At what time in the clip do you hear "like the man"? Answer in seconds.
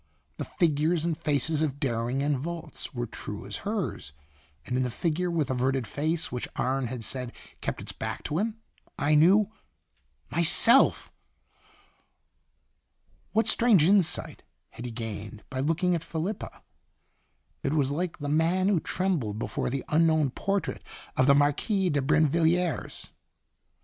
17.91-18.69